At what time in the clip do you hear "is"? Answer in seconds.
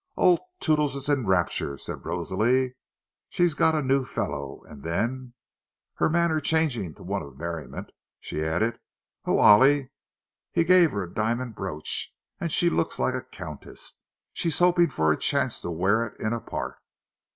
0.95-1.07